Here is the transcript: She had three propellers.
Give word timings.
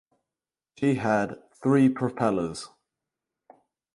She 0.79 0.95
had 0.95 1.35
three 1.61 1.87
propellers. 1.87 2.69